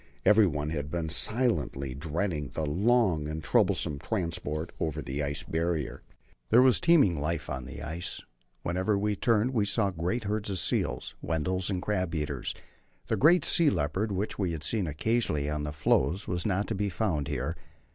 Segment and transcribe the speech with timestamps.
[0.25, 6.01] Everyone had been silently dreading the long and troublesome transport over the Ice Barrier.
[6.49, 8.19] There was teeming life on the ice.
[8.63, 12.55] Wherever we turned we saw great herds of seals Weddells and crab eaters.
[13.09, 16.73] The great sea leopard, which we had seen occasionally on the floes, was not to
[16.73, 17.55] be found here.